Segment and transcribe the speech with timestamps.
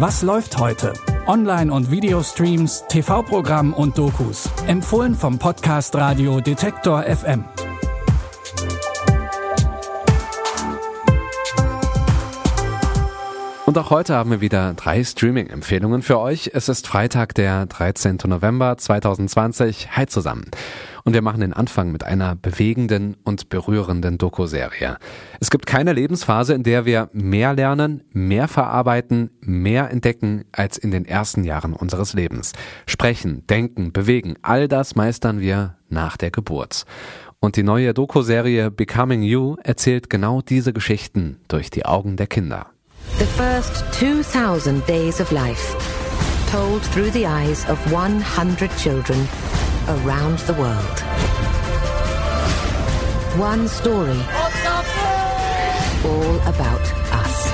[0.00, 0.92] Was läuft heute?
[1.26, 4.48] Online- und Videostreams, TV-Programm und Dokus.
[4.68, 7.44] Empfohlen vom Podcast Radio Detektor FM.
[13.66, 16.52] Und auch heute haben wir wieder drei Streaming-Empfehlungen für euch.
[16.54, 18.18] Es ist Freitag, der 13.
[18.26, 19.96] November 2020.
[19.96, 20.44] Hi zusammen.
[21.04, 24.98] Und wir machen den Anfang mit einer bewegenden und berührenden Doku-Serie.
[25.40, 30.90] Es gibt keine Lebensphase, in der wir mehr lernen, mehr verarbeiten, mehr entdecken als in
[30.90, 32.52] den ersten Jahren unseres Lebens.
[32.86, 36.84] Sprechen, denken, bewegen, all das meistern wir nach der Geburt.
[37.40, 42.66] Und die neue Doku-Serie Becoming You erzählt genau diese Geschichten durch die Augen der Kinder.
[43.18, 45.76] The first 2,000 days of life,
[46.50, 49.28] told through the eyes of 100 children
[49.88, 50.98] around the world.
[53.38, 54.20] One story,
[56.04, 57.48] all about us.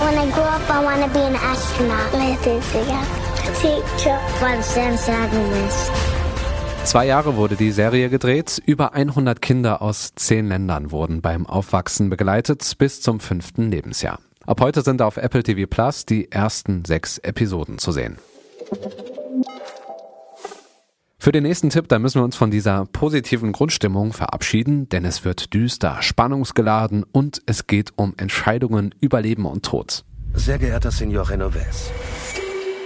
[0.00, 2.12] When I grow up, I want to be an astronaut.
[2.12, 3.20] Letztendlich
[3.60, 6.09] Teacher von Sam Sagamist.
[6.84, 8.60] Zwei Jahre wurde die Serie gedreht.
[8.66, 14.18] Über 100 Kinder aus zehn Ländern wurden beim Aufwachsen begleitet bis zum fünften Lebensjahr.
[14.46, 18.18] Ab heute sind auf Apple TV Plus die ersten sechs Episoden zu sehen.
[21.22, 25.22] Für den nächsten Tipp, da müssen wir uns von dieser positiven Grundstimmung verabschieden, denn es
[25.22, 30.04] wird düster, spannungsgeladen und es geht um Entscheidungen über Leben und Tod.
[30.32, 31.90] Sehr geehrter Senor Genovez,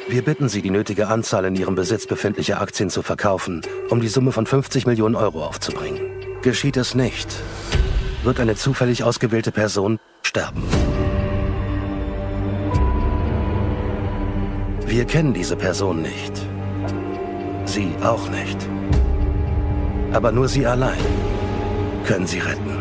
[0.08, 4.08] wir bitten Sie, die nötige Anzahl in Ihrem Besitz befindlicher Aktien zu verkaufen, um die
[4.08, 6.00] Summe von 50 Millionen Euro aufzubringen.
[6.42, 7.28] Geschieht es nicht,
[8.22, 10.62] wird eine zufällig ausgewählte Person sterben.
[14.86, 16.32] Wir kennen diese Person nicht.
[17.64, 18.58] Sie auch nicht.
[20.12, 20.98] Aber nur Sie allein
[22.04, 22.76] können Sie retten.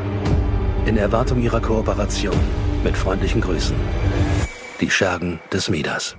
[0.86, 2.38] In Erwartung Ihrer Kooperation.
[2.84, 3.76] Mit freundlichen Grüßen.
[4.82, 6.18] Die Schergen des Midas.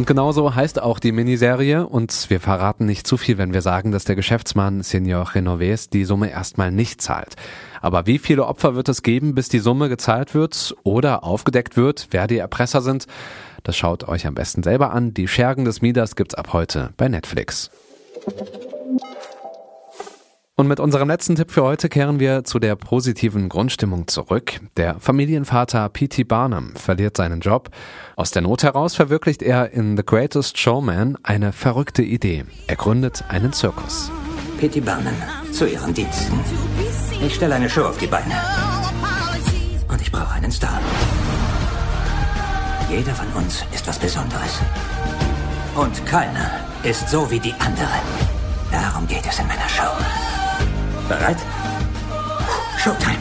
[0.00, 3.92] Und genauso heißt auch die Miniserie und wir verraten nicht zu viel, wenn wir sagen,
[3.92, 7.36] dass der Geschäftsmann Senior Genovese die Summe erstmal nicht zahlt.
[7.82, 12.08] Aber wie viele Opfer wird es geben, bis die Summe gezahlt wird oder aufgedeckt wird,
[12.12, 13.08] wer die Erpresser sind?
[13.62, 15.12] Das schaut euch am besten selber an.
[15.12, 17.70] Die Schergen des Midas gibt's ab heute bei Netflix.
[20.60, 24.60] Und mit unserem letzten Tipp für heute kehren wir zu der positiven Grundstimmung zurück.
[24.76, 26.24] Der Familienvater P.T.
[26.24, 27.70] Barnum verliert seinen Job.
[28.14, 32.44] Aus der Not heraus verwirklicht er in The Greatest Showman eine verrückte Idee.
[32.66, 34.10] Er gründet einen Zirkus.
[34.58, 34.80] P.T.
[34.80, 35.14] Barnum,
[35.50, 36.38] zu Ihren Diensten.
[37.24, 38.34] Ich stelle eine Show auf die Beine.
[39.88, 40.78] Und ich brauche einen Star.
[42.90, 44.60] Jeder von uns ist was Besonderes.
[45.74, 46.50] Und keiner
[46.82, 48.02] ist so wie die anderen.
[48.70, 50.39] Darum geht es in meiner Show.
[51.10, 51.38] Bereit?
[52.78, 53.18] Showtime.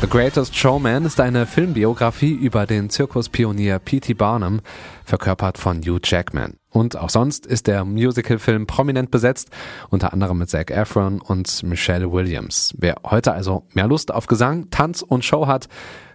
[0.00, 4.14] The Greatest Showman ist eine Filmbiografie über den Zirkuspionier P.T.
[4.14, 4.60] Barnum,
[5.04, 6.58] verkörpert von Hugh Jackman.
[6.70, 9.50] Und auch sonst ist der Musicalfilm prominent besetzt,
[9.88, 12.72] unter anderem mit Zac Efron und Michelle Williams.
[12.78, 15.66] Wer heute also mehr Lust auf Gesang, Tanz und Show hat,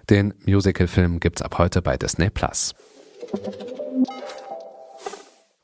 [0.09, 2.73] den Musicalfilm gibt's ab heute bei Disney Plus.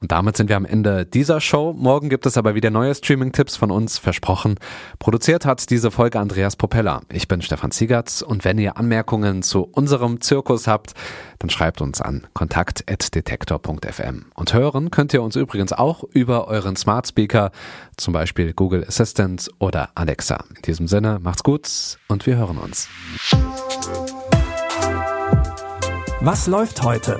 [0.01, 1.73] Und damit sind wir am Ende dieser Show.
[1.77, 4.55] Morgen gibt es aber wieder neue Streaming-Tipps von uns, versprochen.
[4.97, 7.01] Produziert hat diese Folge Andreas Propeller.
[7.13, 10.93] Ich bin Stefan Ziegertz und wenn ihr Anmerkungen zu unserem Zirkus habt,
[11.37, 14.25] dann schreibt uns an kontakt.detektor.fm.
[14.33, 17.51] Und hören könnt ihr uns übrigens auch über euren Smart Speaker,
[17.95, 20.45] zum Beispiel Google Assistant oder Alexa.
[20.55, 21.69] In diesem Sinne, macht's gut
[22.07, 22.89] und wir hören uns.
[26.21, 27.19] Was läuft heute?